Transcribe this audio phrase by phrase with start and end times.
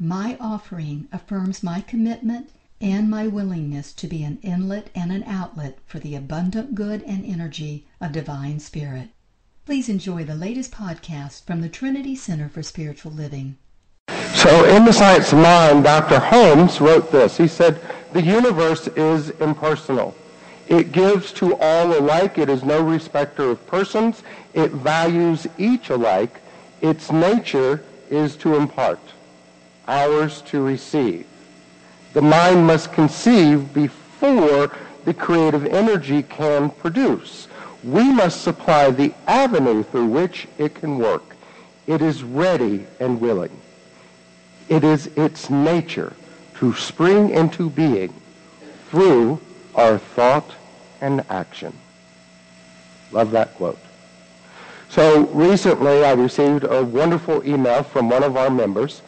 [0.00, 5.76] my offering affirms my commitment and my willingness to be an inlet and an outlet
[5.86, 9.08] for the abundant good and energy of Divine Spirit.
[9.66, 13.56] Please enjoy the latest podcast from the Trinity Center for Spiritual Living.
[14.34, 16.20] So in The Science of Mind, Dr.
[16.20, 17.36] Holmes wrote this.
[17.36, 17.80] He said,
[18.12, 20.14] the universe is impersonal.
[20.68, 22.38] It gives to all alike.
[22.38, 24.22] It is no respecter of persons.
[24.54, 26.40] It values each alike.
[26.80, 29.00] Its nature is to impart
[29.88, 31.26] ours to receive.
[32.12, 37.48] The mind must conceive before the creative energy can produce.
[37.82, 41.36] We must supply the avenue through which it can work.
[41.86, 43.58] It is ready and willing.
[44.68, 46.12] It is its nature
[46.56, 48.12] to spring into being
[48.90, 49.40] through
[49.74, 50.50] our thought
[51.00, 51.72] and action.
[53.12, 53.78] Love that quote.
[54.90, 59.02] So recently I received a wonderful email from one of our members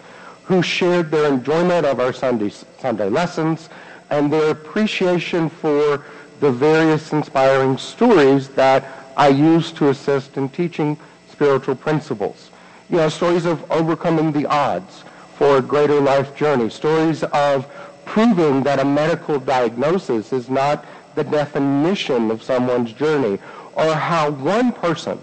[0.51, 3.69] who shared their enjoyment of our Sunday, Sunday lessons
[4.11, 6.05] and their appreciation for
[6.41, 8.85] the various inspiring stories that
[9.17, 10.99] I use to assist in teaching
[11.31, 12.51] spiritual principles.
[12.89, 15.05] You know, stories of overcoming the odds
[15.37, 17.73] for a greater life journey, stories of
[18.05, 20.85] proving that a medical diagnosis is not
[21.15, 23.39] the definition of someone's journey,
[23.75, 25.17] or how one person,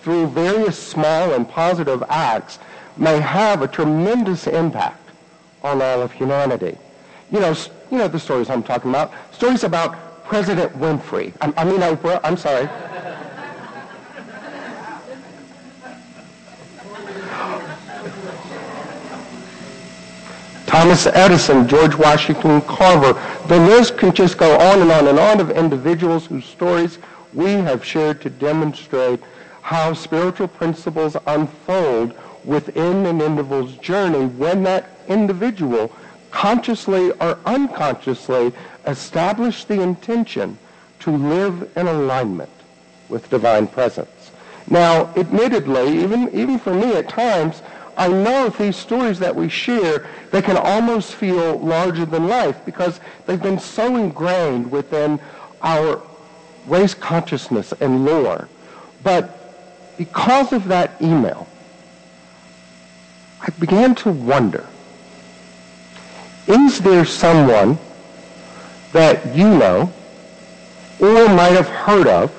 [0.00, 2.58] through various small and positive acts,
[2.96, 5.10] may have a tremendous impact
[5.62, 6.76] on all of humanity.
[7.30, 7.54] You know,
[7.90, 9.12] you know the stories I'm talking about.
[9.32, 11.32] Stories about President Winfrey.
[11.40, 12.20] I, I mean Oprah.
[12.24, 12.68] I'm sorry.
[20.66, 23.12] Thomas Edison, George Washington Carver.
[23.46, 26.98] The list can just go on and on and on of individuals whose stories
[27.34, 29.20] we have shared to demonstrate
[29.60, 35.92] how spiritual principles unfold within an individual's journey when that individual
[36.30, 38.52] consciously or unconsciously
[38.86, 40.58] establish the intention
[40.98, 42.50] to live in alignment
[43.08, 44.30] with divine presence.
[44.68, 47.62] Now, admittedly, even, even for me at times,
[47.96, 53.00] I know these stories that we share, they can almost feel larger than life because
[53.26, 55.20] they've been so ingrained within
[55.60, 56.02] our
[56.66, 58.48] race consciousness and lore.
[59.02, 61.46] But because of that email,
[63.42, 64.66] I began to wonder,
[66.46, 67.76] is there someone
[68.92, 69.92] that you know
[71.00, 72.30] or might have heard of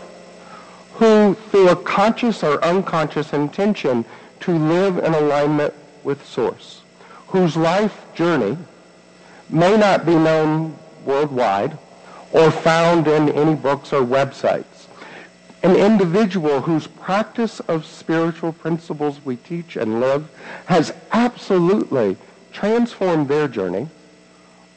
[0.94, 4.06] who, through a conscious or unconscious intention
[4.42, 6.82] to live in alignment with Source,
[7.28, 8.58] whose life journey
[9.50, 11.78] may not be known worldwide
[12.32, 14.73] or found in any books or websites,
[15.64, 20.30] an individual whose practice of spiritual principles we teach and live
[20.66, 22.18] has absolutely
[22.52, 23.88] transformed their journey,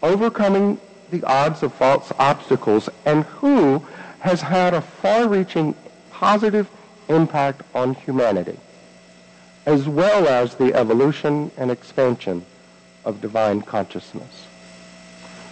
[0.03, 0.81] overcoming
[1.11, 3.85] the odds of false obstacles, and who
[4.21, 5.75] has had a far-reaching
[6.13, 6.69] positive
[7.09, 8.59] impact on humanity,
[9.67, 12.45] as well as the evolution and expansion
[13.05, 14.47] of divine consciousness.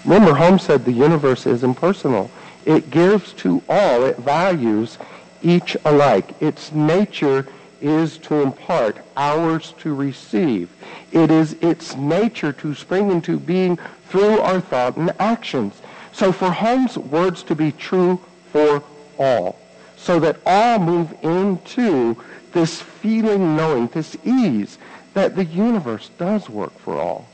[0.05, 2.31] Remember, Holmes said the universe is impersonal.
[2.65, 4.05] It gives to all.
[4.05, 4.99] It values
[5.45, 6.41] each alike.
[6.41, 7.47] Its nature
[7.81, 10.71] is to impart, ours to receive.
[11.13, 13.79] It is its nature to spring into being
[14.09, 15.75] through our thought and actions.
[16.13, 18.21] So for Holmes' words to be true
[18.53, 18.83] for
[19.19, 19.59] all,
[19.97, 22.17] so that all move into
[22.53, 24.79] this feeling knowing, this ease
[25.13, 27.29] that the universe does work for all,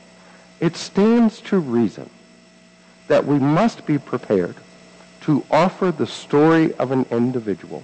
[0.59, 2.09] it stands to reason
[3.07, 4.55] that we must be prepared
[5.21, 7.83] to offer the story of an individual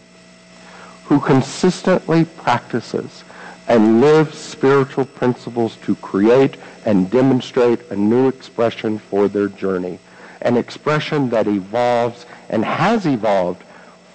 [1.07, 3.23] who consistently practices
[3.67, 9.99] and lives spiritual principles to create and demonstrate a new expression for their journey,
[10.41, 13.63] an expression that evolves and has evolved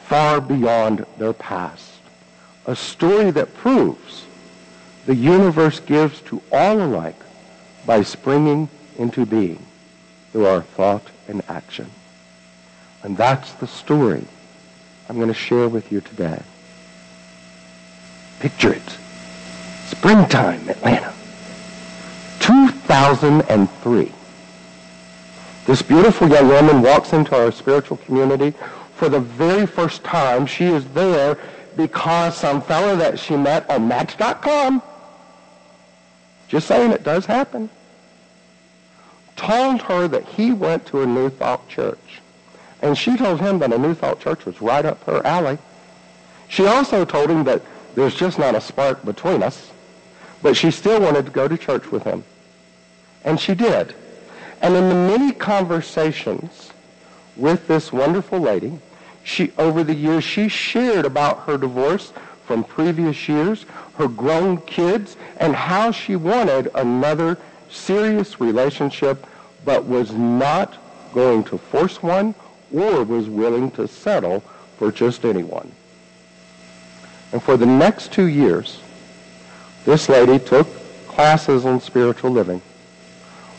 [0.04, 2.00] far beyond their past,
[2.66, 4.24] a story that proves
[5.06, 7.18] the universe gives to all alike
[7.86, 8.68] by springing
[8.98, 9.64] into being
[10.30, 11.90] through our thought and action.
[13.02, 14.24] And that's the story
[15.08, 16.42] I'm going to share with you today.
[18.42, 18.98] Picture it.
[19.86, 21.14] Springtime, Atlanta.
[22.40, 24.12] 2003.
[25.64, 28.52] This beautiful young woman walks into our spiritual community
[28.96, 30.46] for the very first time.
[30.46, 31.38] She is there
[31.76, 34.82] because some fellow that she met on Match.com,
[36.48, 37.70] just saying it does happen,
[39.36, 42.20] told her that he went to a New Thought church.
[42.80, 45.58] And she told him that a New Thought church was right up her alley.
[46.48, 47.62] She also told him that
[47.94, 49.70] there's just not a spark between us,
[50.42, 52.24] but she still wanted to go to church with him.
[53.24, 53.94] And she did.
[54.60, 56.72] And in the many conversations
[57.36, 58.78] with this wonderful lady,
[59.24, 62.12] she, over the years, she shared about her divorce
[62.44, 63.64] from previous years,
[63.96, 67.38] her grown kids, and how she wanted another
[67.70, 69.26] serious relationship,
[69.64, 70.76] but was not
[71.14, 72.34] going to force one
[72.72, 74.40] or was willing to settle
[74.78, 75.70] for just anyone.
[77.32, 78.80] And for the next two years,
[79.84, 80.68] this lady took
[81.08, 82.62] classes on spiritual living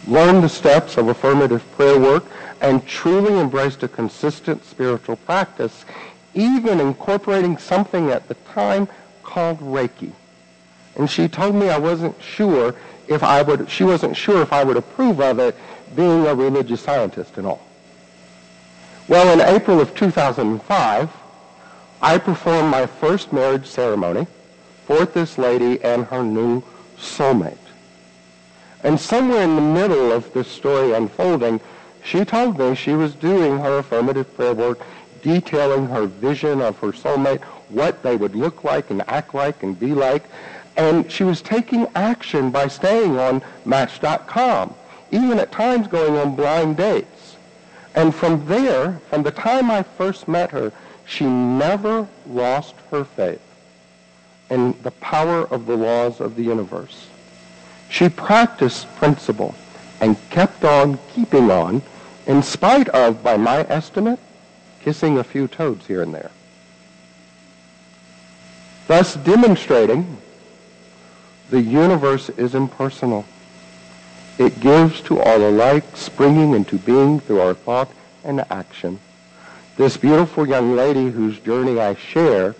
[0.08, 2.25] learned the steps of affirmative prayer work,
[2.62, 5.86] and truly embraced a consistent spiritual practice,
[6.34, 8.88] even incorporating something at the time
[9.22, 10.12] called Reiki.
[10.96, 12.75] And she told me I wasn't sure
[13.08, 15.56] if I would, she wasn't sure if I would approve of it
[15.96, 17.62] being a religious scientist and all.
[19.08, 21.10] Well, in April of 2005,
[22.03, 24.27] I performed my first marriage ceremony
[24.85, 26.61] for this lady and her new
[26.97, 27.55] soulmate.
[28.83, 31.61] And somewhere in the middle of this story unfolding,
[32.03, 34.81] she told me she was doing her affirmative prayer work,
[35.21, 39.79] detailing her vision of her soulmate, what they would look like and act like and
[39.79, 40.25] be like.
[40.75, 44.75] And she was taking action by staying on Match.com,
[45.11, 47.38] even at times going on blind dates.
[47.95, 50.73] And from there, from the time I first met her,
[51.13, 53.42] she never lost her faith
[54.50, 57.07] in the power of the laws of the universe.
[57.89, 59.54] She practiced principle
[60.01, 61.83] and kept on keeping on
[62.25, 64.19] in spite of, by my estimate,
[64.81, 66.31] kissing a few toads here and there.
[68.88, 70.18] Thus demonstrating
[71.51, 73.25] the universe is impersonal.
[74.39, 77.92] It gives to all alike, springing into being through our thought
[78.24, 79.00] and action.
[79.75, 82.56] This beautiful young lady whose journey I share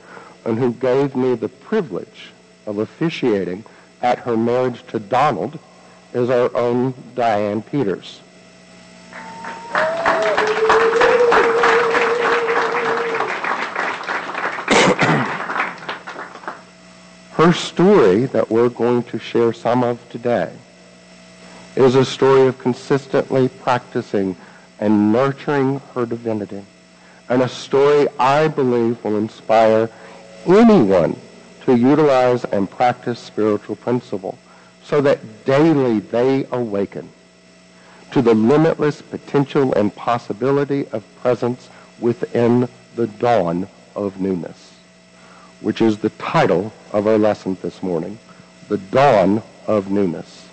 [0.46, 2.32] and who gave me the privilege
[2.66, 3.66] of officiating
[4.02, 5.60] at her marriage to Donald
[6.14, 8.20] is our own Diane Peters.
[17.34, 20.52] her story that we're going to share some of today
[21.76, 24.36] is a story of consistently practicing
[24.80, 26.64] and nurturing her divinity,
[27.30, 29.90] and a story I believe will inspire
[30.46, 31.16] anyone
[31.66, 34.38] to utilize and practice spiritual principle
[34.84, 37.10] so that daily they awaken
[38.12, 44.74] to the limitless potential and possibility of presence within the dawn of newness,
[45.62, 48.20] which is the title of our lesson this morning,
[48.68, 50.48] the dawn of newness.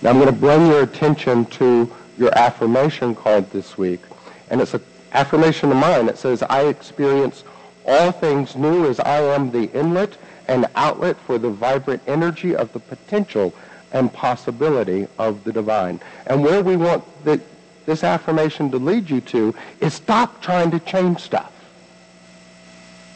[0.00, 4.00] Now I'm going to bring your attention to your affirmation card this week,
[4.48, 4.82] and it's an
[5.16, 6.06] affirmation of mine.
[6.06, 7.42] that says, I experience
[7.86, 10.16] all things new as I am the inlet
[10.46, 13.54] and outlet for the vibrant energy of the potential
[13.92, 16.00] and possibility of the divine.
[16.26, 17.40] And where we want the,
[17.86, 21.52] this affirmation to lead you to is stop trying to change stuff.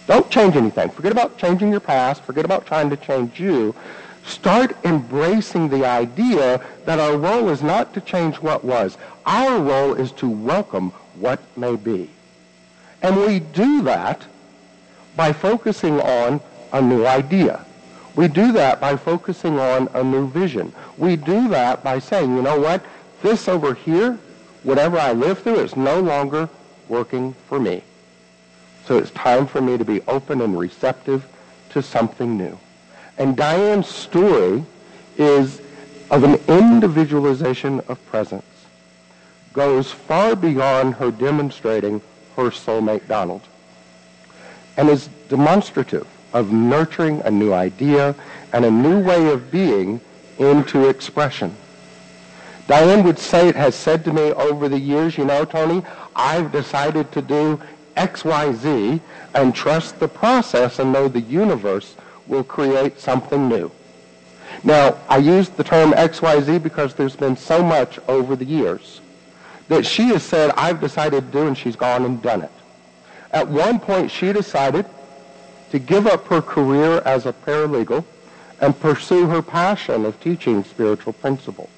[0.07, 0.91] Don't change anything.
[0.91, 2.23] Forget about changing your past.
[2.23, 3.75] Forget about trying to change you.
[4.25, 8.97] Start embracing the idea that our role is not to change what was.
[9.27, 12.11] Our role is to welcome what may be.
[13.03, 14.23] And we do that
[15.17, 16.41] by focusing on
[16.73, 17.65] a new idea.
[18.17, 20.73] We do that by focusing on a new vision.
[20.99, 22.85] We do that by saying, you know what,
[23.23, 24.19] this over here,
[24.63, 26.49] whatever I live through, is no longer
[26.89, 27.83] working for me.
[28.87, 31.27] So it's time for me to be open and receptive
[31.71, 32.59] to something new.
[33.19, 34.65] And Diane's story
[35.17, 35.61] is
[36.11, 38.45] of an individualization of presence,
[39.53, 42.01] goes far beyond her demonstrating
[42.37, 43.43] her soulmate Donald,
[44.77, 48.15] and is demonstrative of nurturing a new idea
[48.53, 50.01] and a new way of being
[50.39, 51.55] into expression.
[52.67, 55.83] Diane would say, it has said to me over the years, you know, Tony,
[56.15, 57.61] I've decided to do
[57.97, 59.01] X, Y, Z
[59.35, 63.71] and trust the process and know the universe will create something new.
[64.63, 69.01] Now, I use the term XYZ because there's been so much over the years
[69.71, 72.51] that she has said, I've decided to do, and she's gone and done it.
[73.31, 74.85] At one point, she decided
[75.71, 78.05] to give up her career as a paralegal
[78.61, 81.71] and pursue her passion of teaching spiritual principle.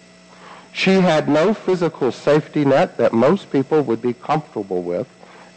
[0.72, 5.06] She had no physical safety net that most people would be comfortable with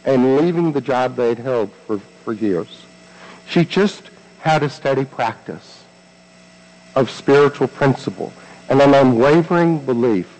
[0.04, 2.84] and leaving the job they'd held for, for years.
[3.48, 5.84] She just had a steady practice
[6.94, 8.30] of spiritual principle
[8.68, 10.35] and an unwavering belief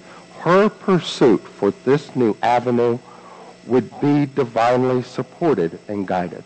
[0.47, 2.97] her pursuit for this new avenue
[3.67, 6.45] would be divinely supported and guided.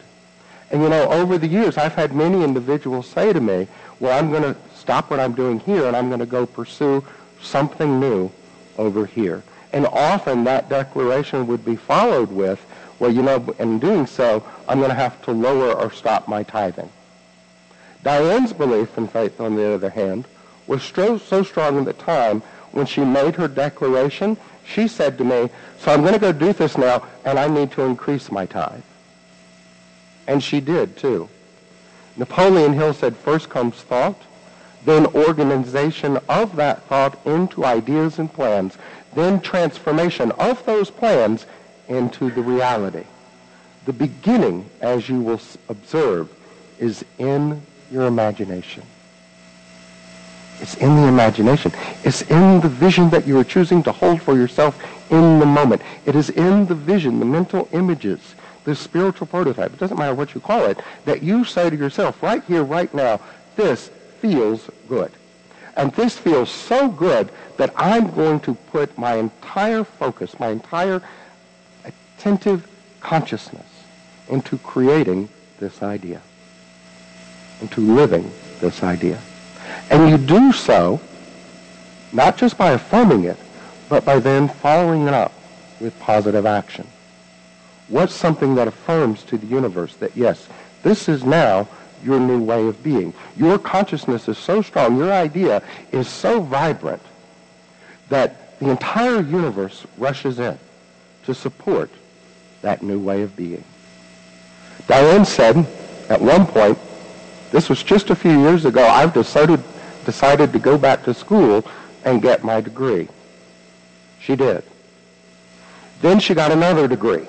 [0.70, 4.30] And you know, over the years, I've had many individuals say to me, well, I'm
[4.30, 7.04] going to stop what I'm doing here and I'm going to go pursue
[7.42, 8.32] something new
[8.78, 9.42] over here.
[9.74, 12.64] And often that declaration would be followed with,
[13.00, 16.42] well, you know, in doing so, I'm going to have to lower or stop my
[16.42, 16.88] tithing.
[18.02, 20.24] Diane's belief in faith, on the other hand,
[20.66, 22.42] was so, strong at the time
[22.72, 26.52] when she made her declaration, she said to me, so I'm going to go do
[26.52, 28.82] this now, and I need to increase my tithe.
[30.26, 31.28] And she did, too.
[32.16, 34.20] Napoleon Hill said, first comes thought,
[34.84, 38.78] then organization of that thought into ideas and plans,
[39.14, 41.46] then transformation of those plans
[41.88, 43.04] into the reality.
[43.86, 46.28] The beginning, as you will observe,
[46.78, 48.84] is in your imagination.
[50.60, 51.72] It's in the imagination.
[52.04, 55.82] It's in the vision that you are choosing to hold for yourself in the moment.
[56.06, 59.72] It is in the vision, the mental images, the spiritual prototype.
[59.72, 62.92] It doesn't matter what you call it, that you say to yourself, right here, right
[62.92, 63.20] now,
[63.56, 63.90] this
[64.20, 65.10] feels good.
[65.76, 71.02] And this feels so good that I'm going to put my entire focus, my entire
[71.84, 72.68] attentive
[73.00, 73.66] consciousness
[74.28, 76.20] into creating this idea,
[77.62, 79.18] into living this idea.
[79.90, 81.00] And you do so
[82.12, 83.36] not just by affirming it,
[83.88, 85.32] but by then following it up
[85.80, 86.86] with positive action.
[87.88, 90.48] What's something that affirms to the universe that, yes,
[90.82, 91.68] this is now
[92.04, 93.12] your new way of being.
[93.36, 95.62] Your consciousness is so strong, your idea
[95.92, 97.02] is so vibrant
[98.08, 100.58] that the entire universe rushes in
[101.24, 101.90] to support
[102.62, 103.64] that new way of being.
[104.86, 105.56] Diane said
[106.08, 106.78] at one point,
[107.50, 109.62] this was just a few years ago, I've decided,
[110.04, 111.64] decided to go back to school
[112.04, 113.08] and get my degree.
[114.20, 114.62] She did.
[116.00, 117.26] Then she got another degree,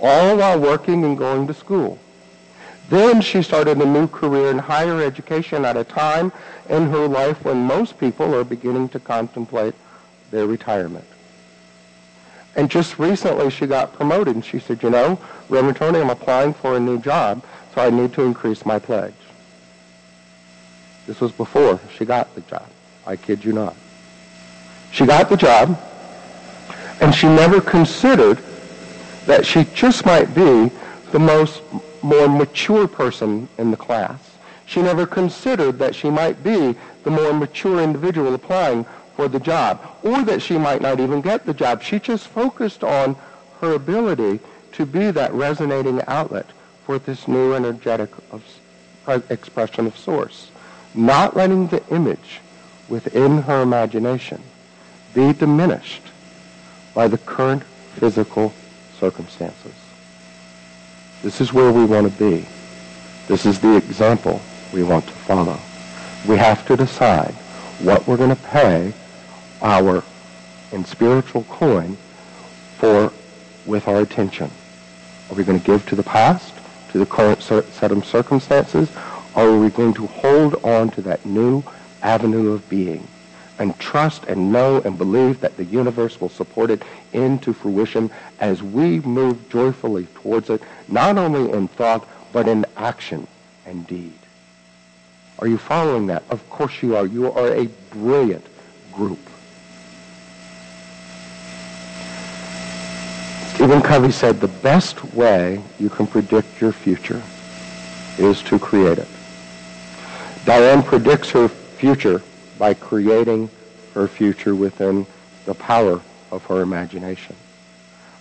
[0.00, 1.98] all while working and going to school.
[2.88, 6.30] Then she started a new career in higher education at a time
[6.68, 9.74] in her life when most people are beginning to contemplate
[10.30, 11.06] their retirement.
[12.54, 16.52] And just recently she got promoted and she said, you know, Reverend Tony, I'm applying
[16.52, 17.42] for a new job,
[17.74, 19.14] so I need to increase my pledge.
[21.06, 22.68] This was before she got the job.
[23.06, 23.74] I kid you not.
[24.92, 25.80] She got the job,
[27.00, 28.38] and she never considered
[29.26, 30.70] that she just might be
[31.10, 31.62] the most
[32.02, 34.18] more mature person in the class.
[34.66, 38.84] She never considered that she might be the more mature individual applying
[39.16, 41.82] for the job, or that she might not even get the job.
[41.82, 43.16] She just focused on
[43.60, 44.40] her ability
[44.72, 46.46] to be that resonating outlet
[46.86, 48.42] for this new energetic of,
[49.06, 50.50] uh, expression of source,
[50.94, 52.40] not letting the image
[52.88, 54.42] within her imagination
[55.14, 56.02] be diminished
[56.94, 57.62] by the current
[57.94, 58.52] physical
[58.98, 59.72] circumstances.
[61.22, 62.46] This is where we want to be.
[63.28, 64.40] This is the example
[64.72, 65.58] we want to follow.
[66.28, 67.34] We have to decide
[67.80, 68.92] what we're going to pay
[69.60, 70.02] our
[70.72, 71.96] in spiritual coin
[72.78, 73.12] for
[73.66, 74.50] with our attention.
[75.30, 76.52] Are we going to give to the past,
[76.90, 78.90] to the current set of circumstances,
[79.34, 81.62] or are we going to hold on to that new
[82.02, 83.06] avenue of being
[83.58, 88.10] and trust and know and believe that the universe will support it into fruition
[88.40, 93.26] as we move joyfully towards it, not only in thought, but in action
[93.66, 94.18] and deed.
[95.38, 96.22] Are you following that?
[96.30, 97.06] Of course you are.
[97.06, 98.44] You are a brilliant
[98.92, 99.18] group.
[103.54, 107.22] Stephen Covey said the best way you can predict your future
[108.18, 109.08] is to create it.
[110.44, 112.20] Diane predicts her future
[112.58, 113.48] by creating
[113.94, 115.06] her future within
[115.44, 117.36] the power of her imagination.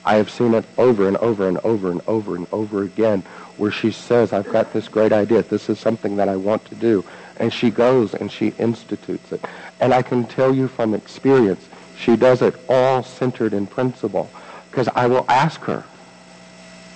[0.06, 3.24] I have seen it over and over and over and over and over again
[3.58, 5.44] where she says, I've got this great idea.
[5.44, 7.04] This is something that I want to do.
[7.38, 9.44] And she goes and she institutes it.
[9.80, 14.30] And I can tell you from experience, she does it all centered in principle.
[14.70, 15.84] Because I will ask her.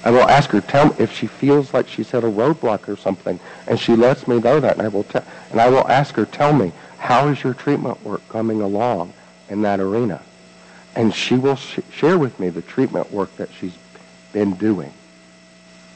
[0.05, 2.95] I will ask her, tell me if she feels like she's hit a roadblock or
[2.95, 6.13] something, and she lets me know that, and I will tell, and I will ask
[6.13, 9.13] her, tell me, how is your treatment work coming along
[9.49, 10.21] in that arena?
[10.95, 13.75] And she will sh- share with me the treatment work that she's
[14.31, 14.93] been doing.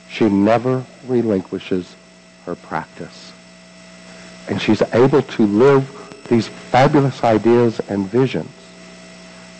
[0.10, 1.96] She never relinquishes
[2.48, 3.32] her practice.
[4.48, 8.50] And she's able to live these fabulous ideas and visions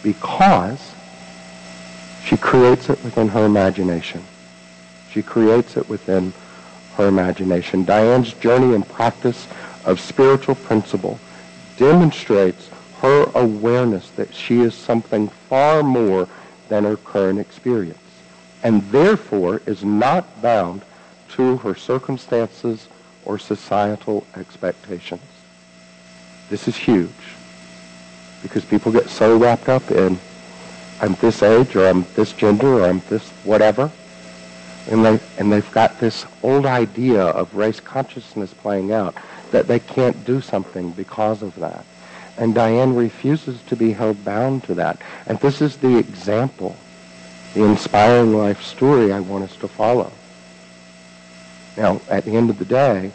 [0.02, 0.94] because
[2.26, 4.24] she creates it within her imagination.
[5.12, 6.34] She creates it within
[6.96, 7.86] her imagination.
[7.86, 9.48] Diane's journey and practice
[9.86, 11.20] of spiritual principle
[11.78, 12.70] demonstrates
[13.02, 16.28] her awareness that she is something far more
[16.68, 17.98] than her current experience
[18.64, 20.82] and therefore is not bound
[21.30, 22.88] to her circumstances
[23.26, 25.22] or societal expectations.
[26.50, 27.10] This is huge
[28.42, 30.20] because people get so wrapped up in
[31.02, 33.92] I'm this age or I'm this gender or I'm this whatever.
[34.90, 39.16] And, they, and they've got this old idea of race consciousness playing out
[39.52, 41.86] that they can't do something because of that.
[42.38, 45.00] And Diane refuses to be held bound to that.
[45.28, 46.76] And this is the example,
[47.54, 50.12] the inspiring life story I want us to follow.
[51.78, 53.12] Now, at the end of the day,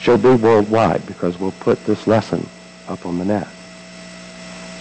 [0.00, 2.46] she'll be worldwide because we'll put this lesson
[2.88, 3.48] up on the net.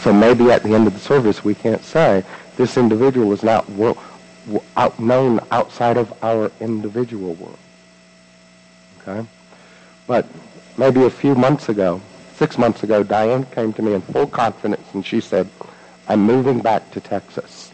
[0.01, 2.23] So maybe at the end of the service we can't say
[2.55, 3.97] this individual is not world,
[4.75, 7.57] out, known outside of our individual world.
[9.01, 9.27] Okay?
[10.07, 10.27] But
[10.77, 12.01] maybe a few months ago,
[12.35, 15.49] six months ago, Diane came to me in full confidence and she said,
[16.07, 17.71] I'm moving back to Texas.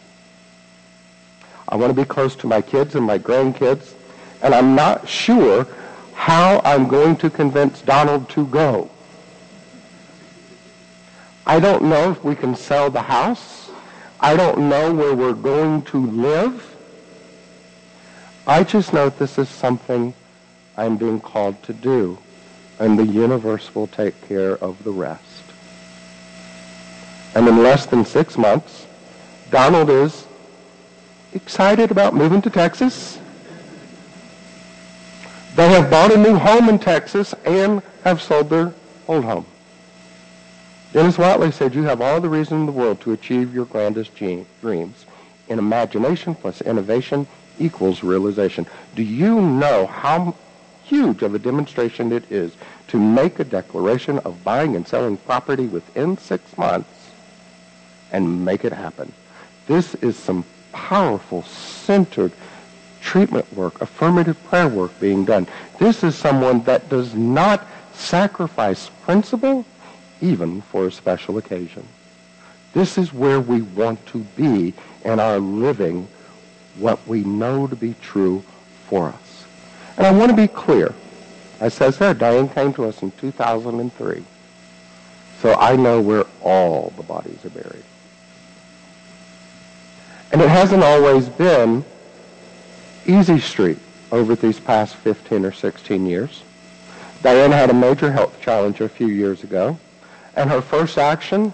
[1.68, 3.94] I want to be close to my kids and my grandkids,
[4.42, 5.66] and I'm not sure
[6.14, 8.90] how I'm going to convince Donald to go.
[11.46, 13.65] I don't know if we can sell the house.
[14.20, 16.76] I don't know where we're going to live.
[18.46, 20.14] I just know this is something
[20.76, 22.18] I'm being called to do,
[22.78, 25.22] and the universe will take care of the rest.
[27.34, 28.86] And in less than six months,
[29.50, 30.26] Donald is
[31.34, 33.18] excited about moving to Texas.
[35.54, 38.72] They have bought a new home in Texas and have sold their
[39.08, 39.46] old home.
[40.96, 44.14] Dennis Waitley said, you have all the reason in the world to achieve your grandest
[44.14, 45.04] dreams.
[45.46, 47.26] In imagination plus innovation
[47.58, 48.66] equals realization.
[48.94, 50.34] Do you know how
[50.84, 52.54] huge of a demonstration it is
[52.88, 57.10] to make a declaration of buying and selling property within six months
[58.10, 59.12] and make it happen?
[59.66, 62.32] This is some powerful, centered
[63.02, 65.46] treatment work, affirmative prayer work being done.
[65.78, 69.66] This is someone that does not sacrifice principle
[70.20, 71.86] even for a special occasion.
[72.72, 74.74] This is where we want to be
[75.04, 76.08] in our living
[76.78, 78.42] what we know to be true
[78.88, 79.44] for us.
[79.96, 80.94] And I want to be clear.
[81.60, 84.24] I said, Diane came to us in 2003.
[85.40, 87.84] So I know where all the bodies are buried.
[90.32, 91.84] And it hasn't always been
[93.06, 93.78] easy street
[94.12, 96.42] over these past 15 or 16 years.
[97.22, 99.78] Diane had a major health challenge a few years ago.
[100.36, 101.52] And her first action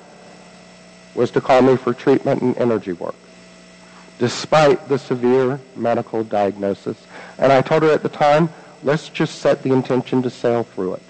[1.15, 3.15] was to call me for treatment and energy work,
[4.19, 6.97] despite the severe medical diagnosis.
[7.39, 8.49] And I told her at the time,
[8.83, 11.03] let's just set the intention to sail through it.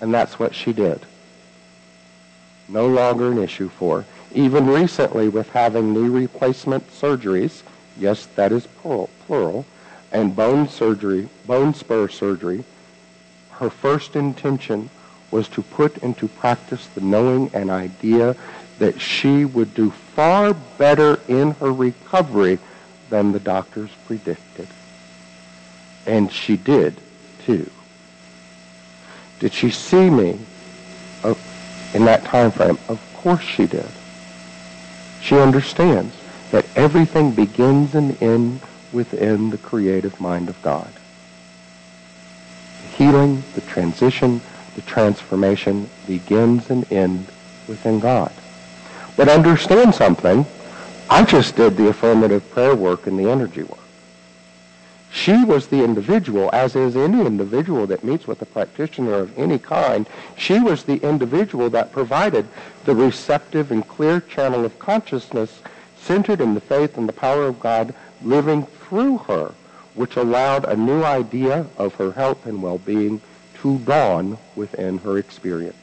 [0.00, 1.00] And that's what she did.
[2.68, 4.06] No longer an issue for her.
[4.34, 7.62] Even recently with having knee replacement surgeries,
[7.98, 9.66] yes, that is plural, plural
[10.12, 12.64] and bone surgery, bone spur surgery,
[13.52, 14.90] her first intention
[15.32, 18.36] was to put into practice the knowing and idea
[18.78, 22.58] that she would do far better in her recovery
[23.10, 24.68] than the doctors predicted.
[26.06, 26.94] And she did,
[27.44, 27.70] too.
[29.40, 30.38] Did she see me
[31.24, 31.34] uh,
[31.94, 32.78] in that time frame?
[32.88, 33.88] Of course she did.
[35.20, 36.14] She understands
[36.50, 40.90] that everything begins and ends within the creative mind of God.
[42.82, 44.40] The healing, the transition,
[44.74, 47.30] the transformation begins and ends
[47.68, 48.32] within God.
[49.16, 50.46] But understand something.
[51.10, 53.78] I just did the affirmative prayer work and the energy work.
[55.12, 59.58] She was the individual, as is any individual that meets with a practitioner of any
[59.58, 60.06] kind.
[60.38, 62.48] She was the individual that provided
[62.86, 65.60] the receptive and clear channel of consciousness
[66.00, 69.52] centered in the faith and the power of God living through her,
[69.94, 73.20] which allowed a new idea of her health and well-being
[73.62, 75.76] to dawn within her experience.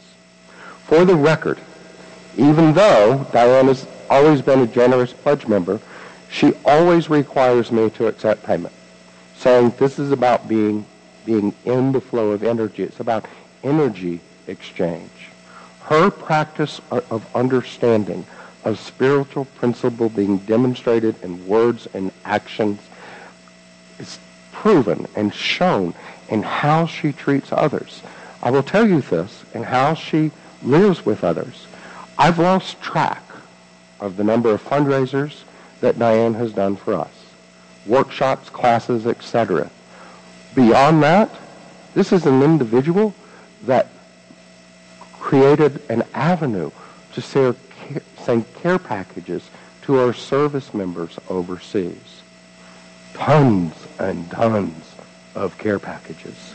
[0.84, 1.58] For the record,
[2.38, 5.80] even though Diane has always been a generous pledge member,
[6.30, 8.74] she always requires me to accept payment,
[9.36, 10.86] saying this is about being,
[11.26, 12.84] being in the flow of energy.
[12.84, 13.26] It's about
[13.64, 15.10] energy exchange.
[15.84, 18.26] Her practice of understanding
[18.66, 22.80] of spiritual principle being demonstrated in words and actions
[24.00, 24.20] is
[24.52, 25.94] proven and shown
[26.30, 28.02] in how she treats others.
[28.42, 30.32] I will tell you this, in how she
[30.64, 31.68] lives with others.
[32.18, 33.24] I've lost track
[34.00, 35.44] of the number of fundraisers
[35.82, 37.12] that Diane has done for us.
[37.86, 39.70] Workshops, classes, etc.
[40.56, 41.30] Beyond that,
[41.94, 43.14] this is an individual
[43.64, 43.88] that
[45.20, 46.72] created an avenue
[47.14, 49.50] to send care packages
[49.84, 52.22] to our service members overseas.
[53.14, 54.89] Tons and tons
[55.36, 56.54] of care packages.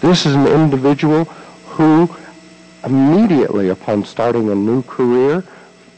[0.00, 1.24] This is an individual
[1.66, 2.14] who
[2.84, 5.44] immediately upon starting a new career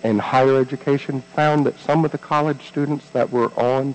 [0.02, 3.94] in higher education found that some of the college students that were on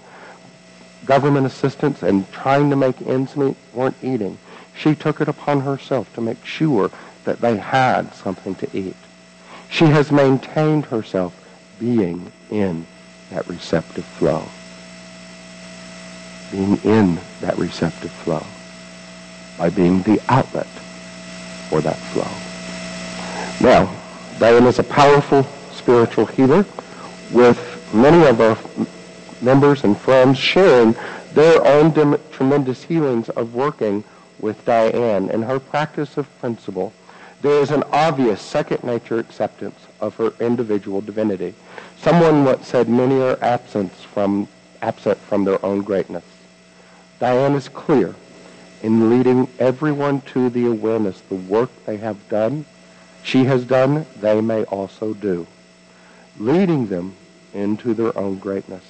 [1.06, 4.38] government assistance and trying to make ends meet weren't eating.
[4.76, 6.92] She took it upon herself to make sure
[7.24, 8.96] that they had something to eat.
[9.70, 11.34] She has maintained herself
[11.80, 12.86] being in
[13.32, 14.48] that receptive flow.
[16.52, 18.46] Being in that receptive flow
[19.58, 20.68] by being the outlet
[21.70, 22.28] for that flow.
[23.62, 23.90] Now,
[24.40, 26.66] Diane is a powerful spiritual healer
[27.32, 27.60] with
[27.94, 28.58] many of our
[29.42, 30.96] members and friends sharing
[31.34, 31.94] their own
[32.32, 34.04] tremendous healings of working
[34.40, 36.94] with Diane and her practice of principle.
[37.42, 41.54] There is an obvious second nature acceptance of her individual divinity.
[42.02, 44.48] Someone once said many are absent from,
[44.82, 46.24] absent from their own greatness.
[47.20, 48.16] Diane is clear
[48.84, 52.66] in leading everyone to the awareness the work they have done,
[53.24, 55.48] she has done, they may also do,
[56.38, 57.16] leading them
[57.54, 58.84] into their own greatness.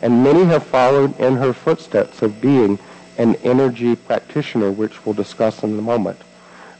[0.00, 2.78] And many have followed in her footsteps of being
[3.18, 6.20] an energy practitioner, which we'll discuss in a moment.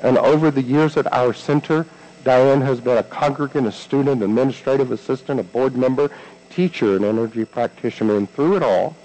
[0.00, 1.84] And over the years at our center,
[2.22, 6.10] Diane has been a congregant, a student, administrative assistant, a board member,
[6.50, 8.16] teacher, and energy practitioner.
[8.16, 8.96] And through it all,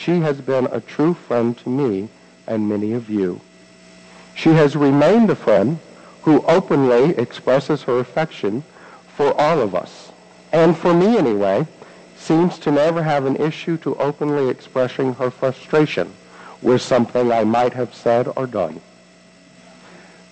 [0.00, 2.08] she has been a true friend to me
[2.46, 3.38] and many of you.
[4.34, 5.78] She has remained a friend
[6.22, 8.64] who openly expresses her affection
[9.14, 10.10] for all of us.
[10.52, 11.66] And for me anyway,
[12.16, 16.10] seems to never have an issue to openly expressing her frustration
[16.62, 18.80] with something I might have said or done.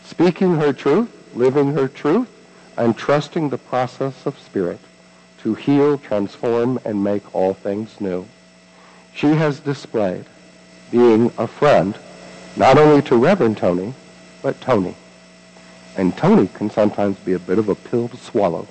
[0.05, 2.29] Speaking her truth, living her truth,
[2.79, 4.81] and trusting the process of spirit
[5.43, 8.27] to heal, transform, and make all things new.
[9.19, 10.27] She has displayed
[10.93, 11.99] being a friend
[12.55, 13.93] not only to Reverend Tony,
[14.43, 14.95] but Tony.
[15.97, 18.69] And Tony can sometimes be a bit of a pill to swallow.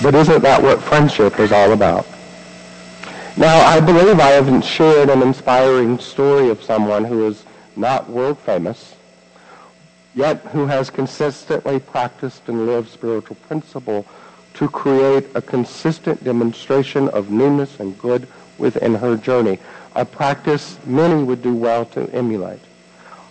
[0.00, 2.06] but isn't that what friendship is all about?
[3.36, 7.42] Now, I believe I have shared an inspiring story of someone who is
[7.74, 8.94] not world famous,
[10.20, 14.04] yet who has consistently practiced and lived spiritual principle
[14.52, 18.28] to create a consistent demonstration of newness and good
[18.58, 19.58] within her journey,
[19.96, 22.60] a practice many would do well to emulate.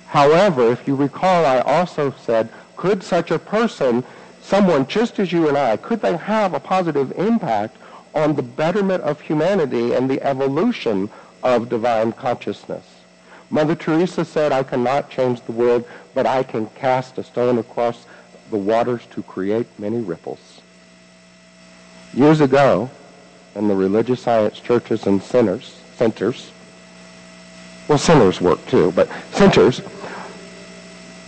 [0.07, 4.03] However, if you recall, I also said, could such a person,
[4.41, 7.77] someone just as you and I, could they have a positive impact
[8.15, 11.11] on the betterment of humanity and the evolution
[11.43, 12.98] of divine consciousness?
[13.49, 18.05] Mother Teresa said, I cannot change the world, but I can cast a stone across
[18.51, 20.61] the waters to create many ripples.
[22.13, 22.89] Years ago,
[23.55, 26.51] in the religious science churches and centers, centers,
[27.87, 29.81] well, centers work too, but centers,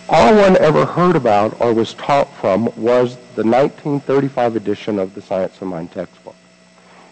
[0.08, 5.22] all one ever heard about or was taught from was the 1935 edition of the
[5.22, 6.36] Science of Mind textbook.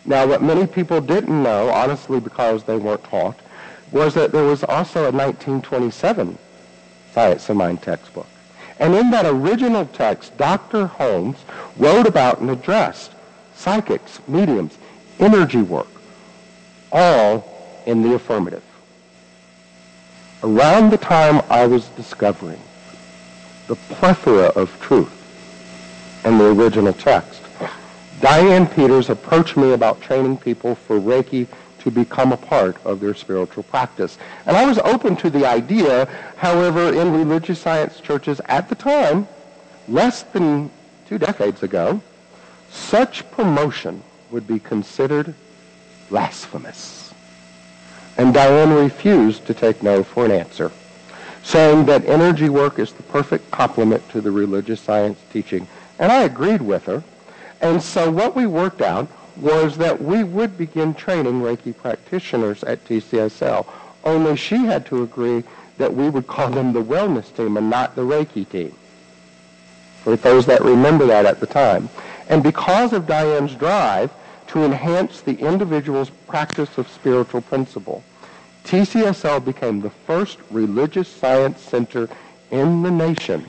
[0.05, 3.39] Now, what many people didn't know, honestly because they weren't taught,
[3.91, 6.37] was that there was also a 1927
[7.13, 8.27] Science of Mind textbook.
[8.79, 10.87] And in that original text, Dr.
[10.87, 11.37] Holmes
[11.77, 13.11] wrote about and addressed
[13.55, 14.77] psychics, mediums,
[15.19, 15.87] energy work,
[16.91, 18.63] all in the affirmative.
[20.43, 22.61] Around the time I was discovering
[23.67, 25.11] the plethora of truth
[26.23, 27.41] in the original text,
[28.21, 31.47] Diane Peters approached me about training people for Reiki
[31.79, 34.17] to become a part of their spiritual practice.
[34.45, 36.05] And I was open to the idea,
[36.37, 39.27] however, in religious science churches at the time,
[39.87, 40.69] less than
[41.07, 42.01] two decades ago,
[42.69, 45.33] such promotion would be considered
[46.09, 47.13] blasphemous.
[48.17, 50.71] And Diane refused to take no for an answer,
[51.43, 55.67] saying that energy work is the perfect complement to the religious science teaching.
[55.97, 57.03] And I agreed with her.
[57.61, 59.09] And so what we worked out
[59.39, 63.65] was that we would begin training Reiki practitioners at TCSL.
[64.03, 65.43] Only she had to agree
[65.77, 68.75] that we would call them the wellness team and not the Reiki team.
[70.03, 71.89] For those that remember that at the time.
[72.27, 74.11] And because of Diane's drive
[74.47, 78.03] to enhance the individual's practice of spiritual principle,
[78.65, 82.09] TCSL became the first religious science center
[82.51, 83.47] in the nation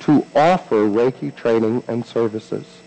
[0.00, 2.79] to offer Reiki training and services.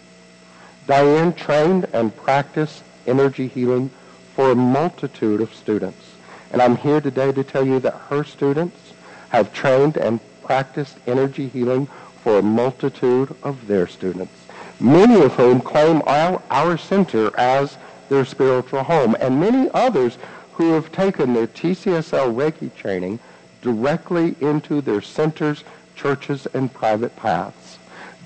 [0.85, 3.89] Diane trained and practiced energy healing
[4.35, 6.15] for a multitude of students.
[6.51, 8.93] And I'm here today to tell you that her students
[9.29, 11.87] have trained and practiced energy healing
[12.21, 14.33] for a multitude of their students,
[14.79, 17.77] many of whom claim our, our center as
[18.09, 20.17] their spiritual home, and many others
[20.53, 23.19] who have taken their TCSL Reiki training
[23.61, 25.63] directly into their centers,
[25.95, 27.77] churches, and private paths.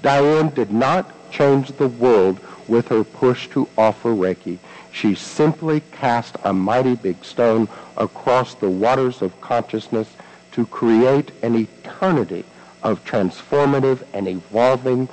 [0.02, 4.58] Diane did not change the world with her push to offer Reiki.
[4.92, 10.10] She simply cast a mighty big stone across the waters of consciousness
[10.54, 12.46] to create an eternity
[12.84, 15.10] of transformative and evolving,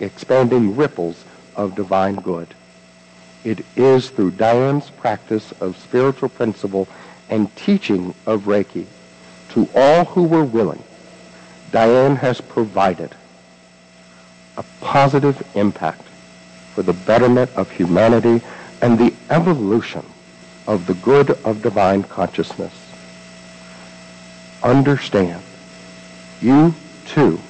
[0.00, 1.24] expanding ripples
[1.56, 2.54] of divine good.
[3.44, 6.88] It is through Diane's practice of spiritual principle
[7.28, 8.86] and teaching of Reiki
[9.50, 10.82] to all who were willing,
[11.70, 13.14] Diane has provided
[14.56, 16.02] a positive impact
[16.74, 18.42] for the betterment of humanity
[18.80, 20.04] and the evolution
[20.66, 22.72] of the good of divine consciousness.
[24.62, 25.42] Understand,
[26.40, 26.74] you
[27.06, 27.40] too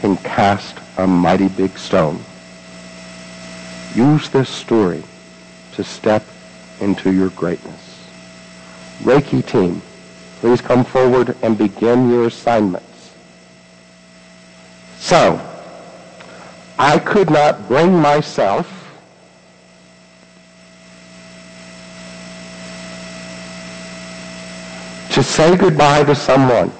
[0.00, 2.20] can cast a mighty big stone.
[3.94, 5.02] Use this story
[5.72, 6.22] to step
[6.80, 8.06] into your greatness.
[9.02, 9.82] Reiki team,
[10.40, 13.12] please come forward and begin your assignments.
[14.98, 15.49] So,
[16.82, 18.66] I could not bring myself
[25.10, 26.72] to say goodbye to someone,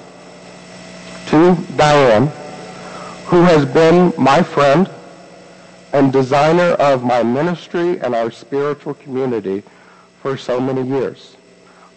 [1.27, 2.25] to Diane,
[3.27, 4.89] who has been my friend
[5.93, 9.61] and designer of my ministry and our spiritual community
[10.23, 11.35] for so many years.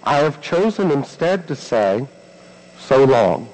[0.03, 2.07] I have chosen instead to say,
[2.79, 3.49] so long.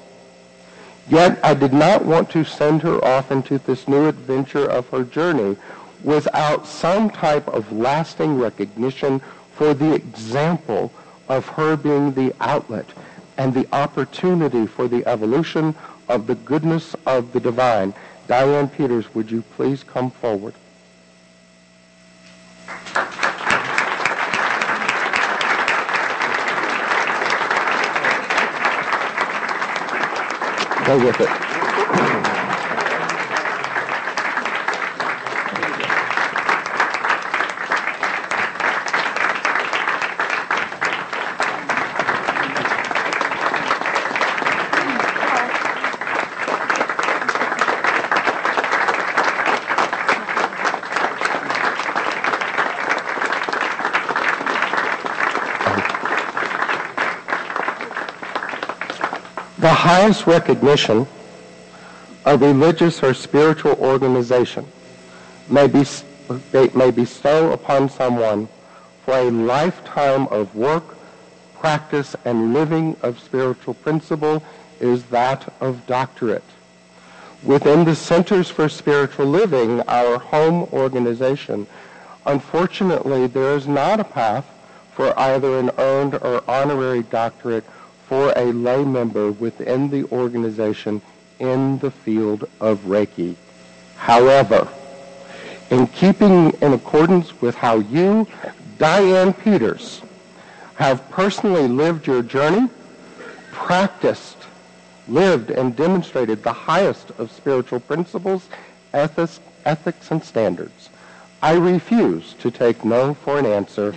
[1.11, 5.03] Yet I did not want to send her off into this new adventure of her
[5.03, 5.57] journey
[6.05, 9.21] without some type of lasting recognition
[9.53, 10.89] for the example
[11.27, 12.85] of her being the outlet
[13.37, 15.75] and the opportunity for the evolution
[16.07, 17.93] of the goodness of the divine.
[18.27, 20.53] Diane Peters, would you please come forward?
[30.85, 32.40] Go with it.
[59.61, 61.05] The highest recognition
[62.25, 64.65] a religious or spiritual organization
[65.49, 65.85] may, be,
[66.73, 68.47] may bestow upon someone
[69.05, 70.83] for a lifetime of work,
[71.59, 74.41] practice, and living of spiritual principle
[74.79, 76.43] is that of doctorate.
[77.43, 81.67] Within the Centers for Spiritual Living, our home organization,
[82.25, 84.45] unfortunately, there is not a path
[84.95, 87.65] for either an earned or honorary doctorate
[88.11, 91.01] for a lay member within the organization
[91.39, 93.37] in the field of Reiki.
[93.95, 94.67] However,
[95.69, 98.27] in keeping in accordance with how you,
[98.77, 100.01] Diane Peters,
[100.75, 102.67] have personally lived your journey,
[103.53, 104.39] practiced,
[105.07, 108.49] lived, and demonstrated the highest of spiritual principles,
[108.91, 110.89] ethics, ethics and standards,
[111.41, 113.95] I refuse to take no for an answer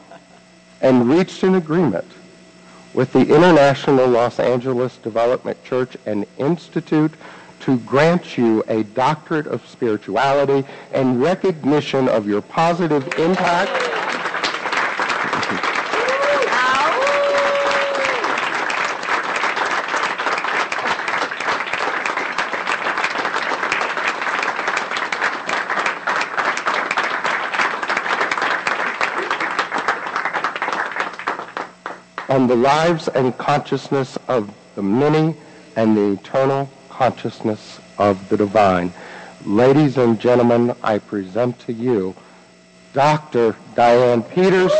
[0.82, 2.12] and reached an agreement
[2.96, 7.12] with the International Los Angeles Development Church and Institute
[7.60, 14.05] to grant you a doctorate of spirituality and recognition of your positive impact.
[32.36, 35.34] On the lives and consciousness of the many
[35.74, 38.92] and the eternal consciousness of the divine.
[39.46, 42.14] Ladies and gentlemen, I present to you
[42.92, 43.56] Dr.
[43.74, 44.72] Diane Peters.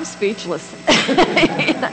[0.00, 0.74] I'm speechless.
[1.08, 1.14] you,
[1.74, 1.90] know?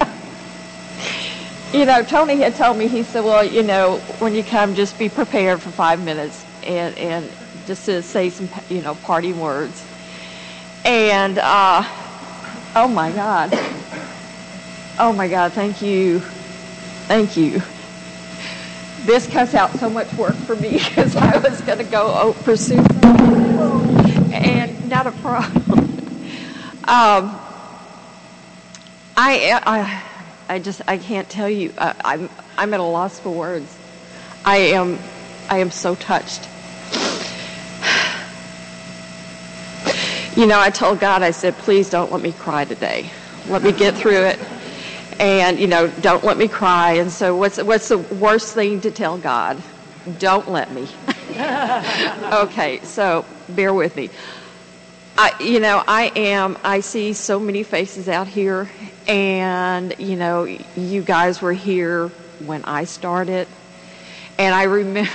[1.73, 4.97] you know, Tony had told me, he said, well, you know, when you come, just
[4.97, 9.85] be prepared for five minutes and, and just to say some, you know, parting words.
[10.85, 11.83] And, uh,
[12.77, 13.53] oh my God.
[14.97, 16.21] Oh my God, thank you.
[17.09, 17.61] Thank you.
[18.99, 22.33] This cuts out so much work for me because I was going to go oh,
[22.45, 22.77] pursue
[24.31, 25.91] and not a problem.
[26.85, 27.41] um,
[29.17, 30.03] I, I,
[30.55, 31.73] I just, I can't tell you.
[31.77, 33.75] I, I'm, I'm at a loss for words.
[34.45, 34.99] I am,
[35.49, 36.47] I am so touched.
[40.37, 43.09] You know, I told God, I said, please don't let me cry today.
[43.47, 44.39] Let me get through it.
[45.19, 46.93] And, you know, don't let me cry.
[46.93, 49.63] And so what's, what's the worst thing to tell God?
[50.19, 50.87] Don't let me.
[51.31, 54.11] okay, so bear with me.
[55.19, 58.69] I, you know, I am, I see so many faces out here,
[59.07, 60.43] and, you know,
[60.75, 62.09] you guys were here
[62.45, 63.47] when I started.
[64.37, 65.09] And I remember,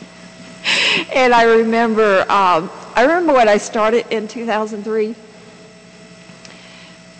[1.14, 5.14] and I remember, um, I remember when I started in 2003.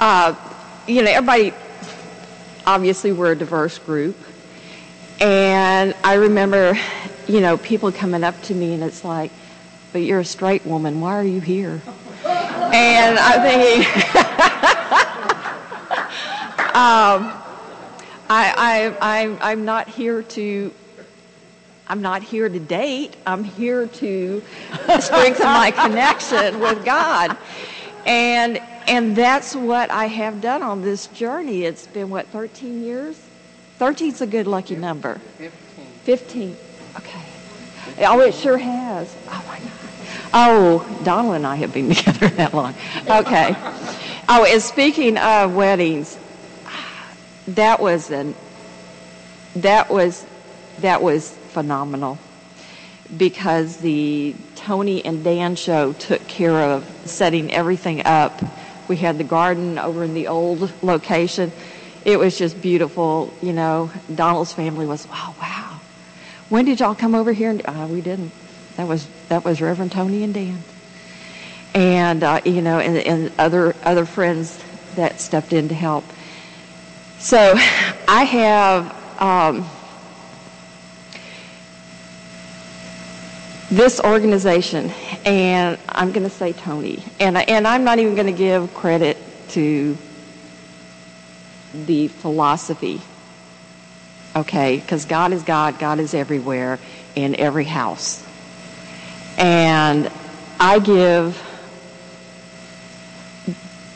[0.01, 0.35] Uh,
[0.87, 1.53] you know, everybody,
[2.67, 4.17] obviously, we're a diverse group.
[5.21, 6.79] And I remember,
[7.27, 9.31] you know, people coming up to me and it's like,
[9.93, 11.01] but you're a straight woman.
[11.01, 11.81] Why are you here?
[12.25, 13.87] and I'm thinking,
[16.75, 17.33] um,
[18.31, 20.73] I, I, I, I'm not here to
[21.89, 23.17] I'm not here to date.
[23.27, 24.43] I'm here to
[25.01, 27.37] strengthen my connection with God.
[28.05, 31.65] And and that's what I have done on this journey.
[31.65, 33.19] It's been what 13 years?
[33.79, 35.21] 13 is a good lucky number.
[35.37, 35.87] 15.
[36.05, 36.57] 15.
[36.97, 37.21] Okay.
[37.99, 39.15] Oh, it sure has.
[39.29, 39.71] Oh my God.
[40.35, 42.75] Oh, Donald and I have been together that long.
[43.09, 43.55] Okay.
[44.29, 46.19] Oh, and speaking of weddings,
[47.49, 48.35] that was an
[49.57, 50.25] that was
[50.81, 52.19] that was phenomenal
[53.17, 58.43] because the Tony and Dan show took care of setting everything up.
[58.87, 61.53] We had the garden over in the old location.
[62.05, 63.33] It was just beautiful.
[63.43, 65.68] You know, Donald's family was, oh, wow.
[66.49, 67.61] When did y'all come over here?
[67.65, 68.33] Uh, we didn't.
[68.77, 70.63] That was that was Reverend Tony and Dan,
[71.75, 74.63] and uh, you know, and, and other other friends
[74.95, 76.05] that stepped in to help.
[77.19, 77.39] So,
[78.09, 79.21] I have.
[79.21, 79.69] Um,
[83.71, 84.91] this organization,
[85.25, 89.19] and I'm going to say Tony, and, and I'm not even going to give credit
[89.51, 89.97] to
[91.75, 93.01] the philosophy,
[94.39, 94.77] okay?
[94.79, 96.79] Because God is God, God is everywhere,
[97.15, 98.25] in every house.
[99.37, 100.11] And
[100.59, 101.43] I give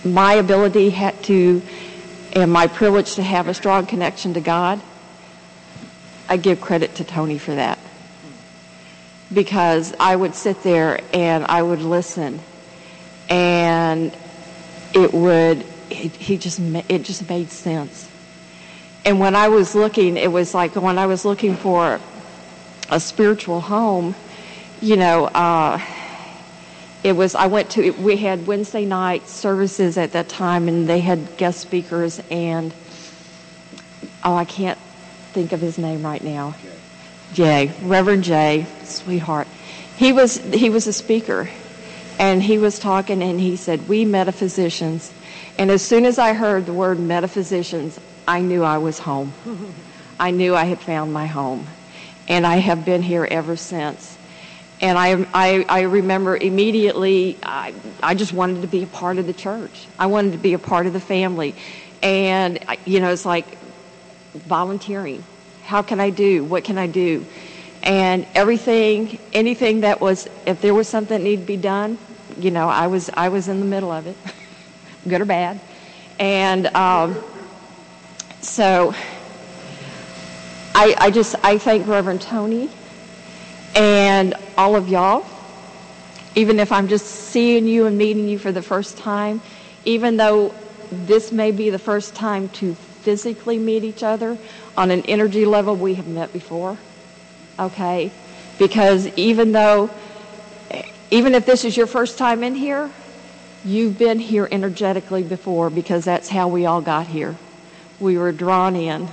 [0.05, 1.63] my ability to,
[2.33, 4.81] and my privilege to have a strong connection to God,
[6.29, 7.79] I give credit to Tony for that
[9.33, 12.41] because I would sit there and I would listen,
[13.29, 14.15] and
[14.95, 18.09] it would it, he just it just made sense.
[19.05, 22.01] And when I was looking, it was like when I was looking for
[22.91, 24.15] a spiritual home,
[24.81, 25.27] you know.
[25.27, 25.81] Uh,
[27.05, 31.01] it was i went to we had wednesday night services at that time and they
[31.01, 32.73] had guest speakers and
[34.23, 34.79] oh i can't
[35.33, 36.55] think of his name right now
[37.33, 39.49] Jay, Reverend Jay, sweetheart.
[39.97, 41.49] He was he was a speaker,
[42.19, 45.13] and he was talking, and he said, "We metaphysicians."
[45.59, 47.99] And as soon as I heard the word metaphysicians,
[48.33, 49.35] I knew I was home.
[50.19, 51.67] I knew I had found my home,
[52.29, 54.17] and I have been here ever since.
[54.81, 59.27] And I, I, I remember immediately, I, I just wanted to be a part of
[59.27, 59.87] the church.
[59.99, 61.55] I wanted to be a part of the family.
[62.03, 63.59] And, you know, it's like
[64.33, 65.23] volunteering
[65.65, 66.43] how can I do?
[66.43, 67.27] What can I do?
[67.83, 71.99] And everything, anything that was, if there was something that needed to be done,
[72.39, 74.17] you know, I was, I was in the middle of it,
[75.09, 75.61] good or bad.
[76.19, 77.23] And um,
[78.43, 78.95] so
[80.75, 82.69] I, I just, I thank Reverend Tony
[83.75, 85.25] and all of y'all.
[86.35, 89.41] Even if I'm just seeing you and meeting you for the first time,
[89.85, 90.55] even though
[90.91, 94.39] this may be the first time to physically meet each other,
[94.77, 96.79] on an energy level we have met before.
[97.59, 98.11] Okay?
[98.59, 99.91] Because even though,
[101.11, 102.91] even if this is your first time in here,
[103.65, 107.37] you've been here energetically before because that's how we all got here.
[108.03, 109.09] We were drawn in,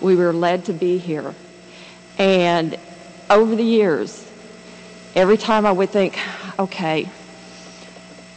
[0.00, 1.32] we were led to be here.
[2.18, 2.76] And
[3.30, 4.28] over the years,
[5.14, 6.18] every time I would think,
[6.58, 7.08] okay,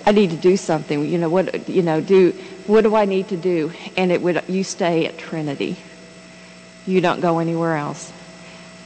[0.05, 1.03] I need to do something.
[1.07, 1.67] You know what?
[1.67, 2.33] You know, do
[2.67, 3.71] what do I need to do?
[3.97, 5.75] And it would you stay at Trinity.
[6.85, 8.13] You don't go anywhere else.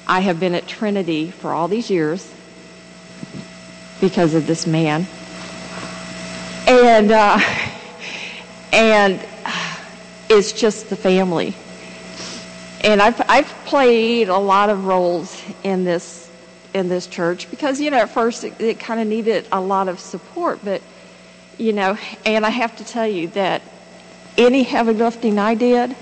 [0.08, 2.34] I have been at Trinity for all these years
[4.00, 5.06] because of this man,
[6.66, 7.40] and uh,
[8.72, 9.20] and
[10.38, 11.54] it's just the family.
[12.82, 16.30] And I've I've played a lot of roles in this
[16.74, 19.88] in this church because you know at first it, it kind of needed a lot
[19.88, 20.82] of support, but
[21.58, 23.62] you know, and I have to tell you that
[24.38, 25.96] any heavy lifting I did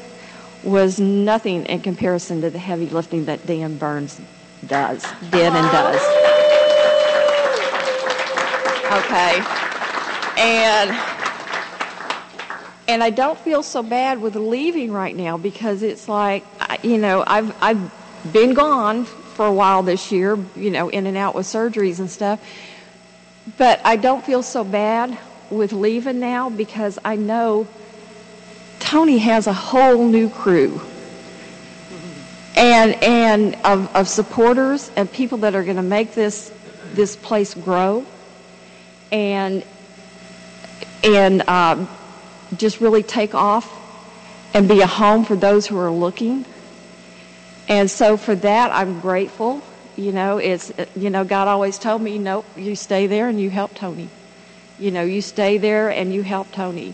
[0.63, 4.19] was nothing in comparison to the heavy lifting that Dan Burns
[4.65, 6.01] does, did and does.
[8.91, 9.43] Okay.
[10.37, 11.10] And
[12.91, 16.43] and I don't feel so bad with leaving right now because it's like
[16.83, 21.17] you know, I've I've been gone for a while this year, you know, in and
[21.17, 22.45] out with surgeries and stuff.
[23.57, 25.17] But I don't feel so bad
[25.49, 27.67] with leaving now because I know
[28.79, 30.81] Tony has a whole new crew
[32.55, 36.51] and and of, of supporters and people that are going to make this
[36.93, 38.05] this place grow
[39.11, 39.63] and
[41.03, 41.87] and um,
[42.57, 43.79] just really take off
[44.53, 46.45] and be a home for those who are looking
[47.67, 49.61] and so for that i'm grateful
[49.95, 53.49] you know it's you know god always told me nope you stay there and you
[53.49, 54.09] help tony
[54.79, 56.93] you know you stay there and you help tony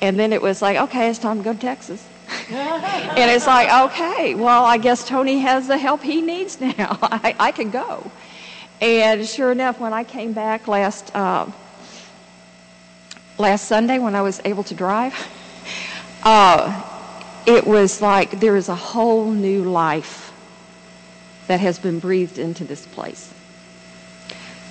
[0.00, 2.06] and then it was like, okay, it's time to go to Texas.
[2.50, 6.98] and it's like, okay, well, I guess Tony has the help he needs now.
[7.02, 8.10] I, I can go.
[8.82, 11.50] And sure enough, when I came back last uh,
[13.38, 15.14] last Sunday, when I was able to drive,
[16.22, 16.82] uh,
[17.46, 20.32] it was like there is a whole new life
[21.46, 23.32] that has been breathed into this place.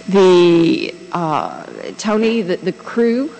[0.10, 1.66] The uh,
[1.98, 3.34] Tony, the, the crew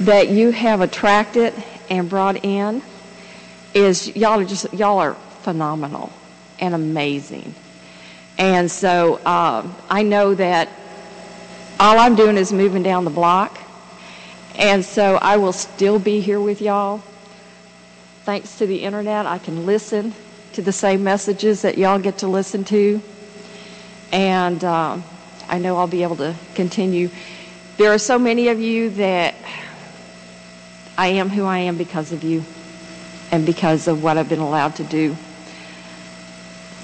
[0.00, 1.52] that you have attracted
[1.90, 2.82] and brought in
[3.74, 6.12] is y'all are just y'all are phenomenal
[6.60, 7.54] and amazing.
[8.38, 10.68] And so uh, I know that
[11.78, 13.58] all I'm doing is moving down the block.
[14.58, 17.02] And so I will still be here with y'all.
[18.24, 20.14] Thanks to the internet, I can listen
[20.54, 23.00] to the same messages that y'all get to listen to.
[24.12, 24.98] And uh,
[25.48, 27.10] I know I'll be able to continue.
[27.76, 29.34] There are so many of you that
[30.96, 32.42] I am who I am because of you
[33.30, 35.16] and because of what I've been allowed to do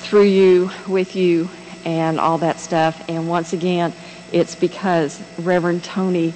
[0.00, 1.48] through you, with you,
[1.86, 3.02] and all that stuff.
[3.08, 3.94] And once again,
[4.30, 6.34] it's because Reverend Tony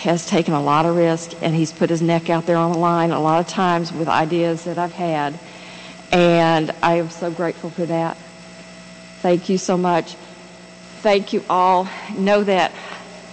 [0.00, 2.78] has taken a lot of risk and he's put his neck out there on the
[2.78, 5.38] line a lot of times with ideas that I've had.
[6.10, 8.16] And I am so grateful for that.
[9.20, 10.16] Thank you so much.
[11.02, 11.86] Thank you all.
[12.16, 12.72] Know that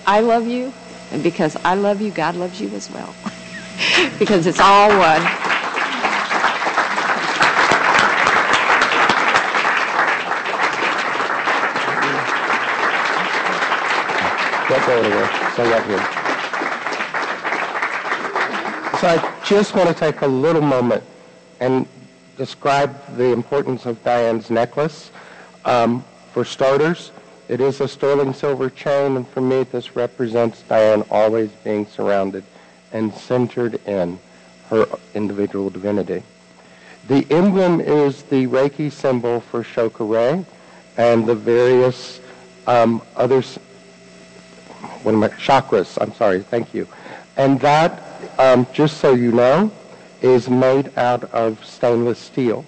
[0.05, 0.73] I love you,
[1.11, 3.15] and because I love you, God loves you as well.
[4.19, 5.21] because it's all one.
[14.69, 15.51] Don't go anywhere.
[15.53, 16.26] Stay right here.
[18.99, 21.03] So I just want to take a little moment
[21.59, 21.87] and
[22.35, 25.11] describe the importance of Diane's necklace.
[25.65, 27.11] Um, for starters,
[27.47, 32.43] it is a sterling silver chain, and for me, this represents Diane always being surrounded
[32.91, 34.17] and centered in
[34.71, 36.23] her individual divinity.
[37.07, 40.43] The emblem is the Reiki symbol for Cho Ku Rei
[40.97, 42.19] and the various
[42.65, 43.43] um, other
[45.03, 45.97] what am I, chakras.
[46.01, 46.87] I'm sorry, thank you.
[47.37, 48.03] And that,
[48.37, 49.71] um, just so you know,
[50.21, 52.65] is made out of stainless steel.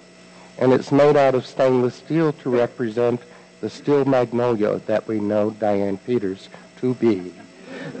[0.58, 3.20] And it's made out of stainless steel to represent
[3.60, 6.48] the steel magnolia that we know Diane Peters
[6.80, 7.32] to be.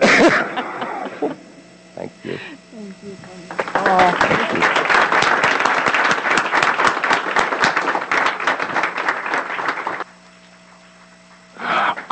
[1.94, 2.38] Thank you.
[2.72, 3.16] Thank you.
[3.74, 4.80] Oh, thank you.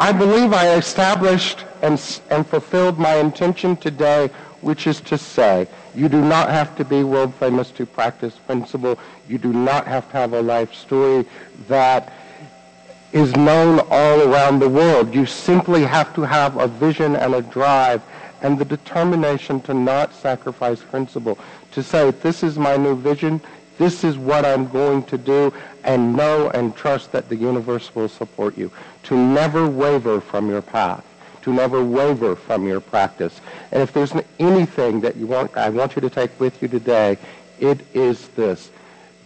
[0.00, 4.30] I believe I established and, and fulfilled my intention today,
[4.60, 8.98] which is to say, you do not have to be world famous to practice principle.
[9.28, 11.26] You do not have to have a life story
[11.68, 12.12] that
[13.12, 15.14] is known all around the world.
[15.14, 18.02] You simply have to have a vision and a drive
[18.42, 21.38] and the determination to not sacrifice principle,
[21.72, 23.40] to say, this is my new vision,
[23.78, 25.52] this is what I'm going to do,
[25.84, 28.70] and know and trust that the universe will support you.
[29.04, 31.04] To never waver from your path,
[31.48, 33.40] to never waver from your practice.
[33.72, 37.16] And if there's anything that you want, I want you to take with you today,
[37.58, 38.70] it is this.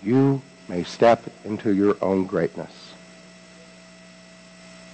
[0.04, 2.70] You may step into your own greatness.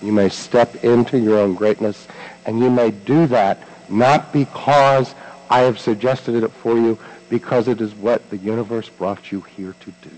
[0.01, 2.09] You may step into your own greatness,
[2.47, 3.59] and you may do that
[3.91, 5.14] not because
[5.51, 6.99] I have suggested it for you,
[7.29, 10.16] because it is what the universe brought you here to do.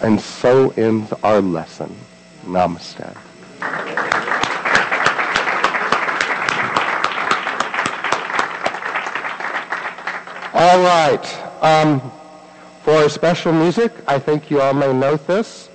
[0.00, 1.94] And so ends our lesson.
[2.46, 3.16] Namaste.
[10.54, 11.62] All right.
[11.62, 12.00] Um,
[12.84, 15.68] for special music, I think you all may note this,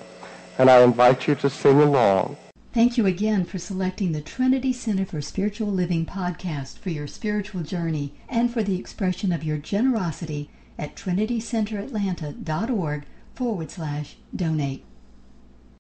[0.58, 2.38] and I invite you to sing along.
[2.72, 7.62] Thank you again for selecting the Trinity Center for Spiritual Living podcast for your spiritual
[7.62, 13.04] journey and for the expression of your generosity at trinitycenteratlanta.org
[13.36, 14.86] forward slash donate.